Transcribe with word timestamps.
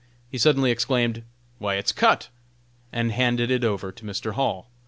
He 0.31 0.39
suddenly 0.39 0.71
exclaimed, 0.71 1.21
"Why, 1.59 1.75
it's 1.75 1.91
cut!" 1.91 2.29
and 2.91 3.11
handed 3.11 3.51
it 3.51 3.63
over 3.63 3.91
to 3.91 4.03
Mr. 4.03 4.33
Hall. 4.33 4.67